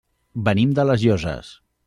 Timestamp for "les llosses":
0.91-1.53